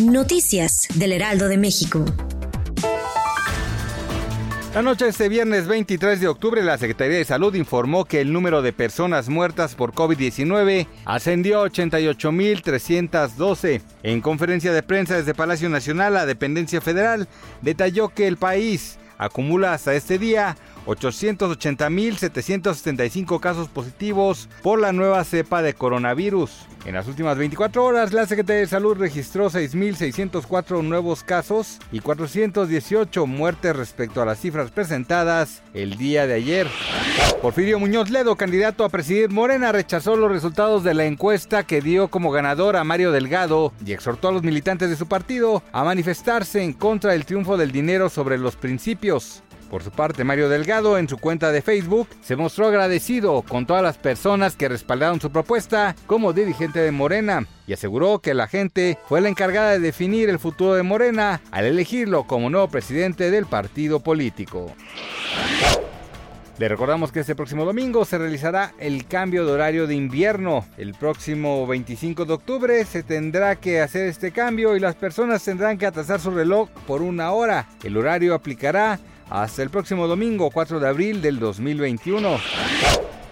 [0.00, 2.06] Noticias del Heraldo de México.
[4.74, 8.32] La noche de este viernes 23 de octubre, la Secretaría de Salud informó que el
[8.32, 13.82] número de personas muertas por COVID-19 ascendió a 88.312.
[14.04, 17.26] En conferencia de prensa desde Palacio Nacional, la dependencia federal
[17.62, 20.56] detalló que el país acumula hasta este día
[20.86, 26.66] 880.775 casos positivos por la nueva cepa de coronavirus.
[26.86, 33.26] En las últimas 24 horas, la Secretaría de Salud registró 6.604 nuevos casos y 418
[33.26, 36.66] muertes respecto a las cifras presentadas el día de ayer.
[37.42, 42.08] Porfirio Muñoz Ledo, candidato a presidir Morena, rechazó los resultados de la encuesta que dio
[42.08, 46.62] como ganador a Mario Delgado y exhortó a los militantes de su partido a manifestarse
[46.62, 49.42] en contra del triunfo del dinero sobre los principios.
[49.70, 53.82] Por su parte, Mario Delgado en su cuenta de Facebook se mostró agradecido con todas
[53.82, 58.98] las personas que respaldaron su propuesta como dirigente de Morena y aseguró que la gente
[59.08, 63.46] fue la encargada de definir el futuro de Morena al elegirlo como nuevo presidente del
[63.46, 64.74] partido político.
[66.60, 70.66] Le recordamos que este próximo domingo se realizará el cambio de horario de invierno.
[70.76, 75.78] El próximo 25 de octubre se tendrá que hacer este cambio y las personas tendrán
[75.78, 77.66] que atrasar su reloj por una hora.
[77.82, 79.00] El horario aplicará
[79.30, 82.36] hasta el próximo domingo 4 de abril del 2021.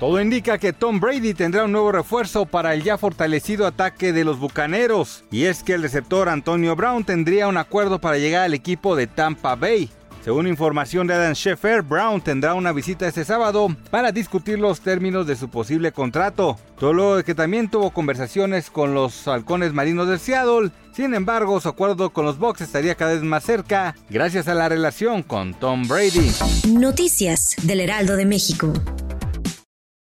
[0.00, 4.24] Todo indica que Tom Brady tendrá un nuevo refuerzo para el ya fortalecido ataque de
[4.24, 8.54] los Bucaneros, y es que el receptor Antonio Brown tendría un acuerdo para llegar al
[8.54, 9.90] equipo de Tampa Bay.
[10.24, 15.26] Según información de Adam Scheffer, Brown tendrá una visita este sábado para discutir los términos
[15.26, 20.18] de su posible contrato, todo lo que también tuvo conversaciones con los halcones marinos de
[20.18, 20.70] Seattle.
[20.92, 24.68] Sin embargo, su acuerdo con los Bucks estaría cada vez más cerca gracias a la
[24.68, 26.32] relación con Tom Brady.
[26.68, 28.72] Noticias del Heraldo de México.